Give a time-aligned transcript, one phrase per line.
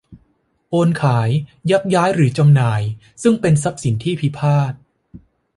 [0.69, 1.29] โอนขาย
[1.71, 2.81] ยักย้ายหรือจำหน่าย
[3.21, 4.73] ซึ่งทรัพย์สินที่พิพาท